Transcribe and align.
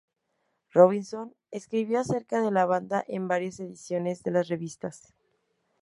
Robinson 0.73 1.35
escribió 1.51 1.99
acerca 1.99 2.41
de 2.41 2.49
la 2.49 2.65
banda 2.65 3.05
en 3.07 3.27
varias 3.27 3.59
ediciones 3.59 4.23
de 4.23 4.31
las 4.31 4.47
revistas. 4.47 5.13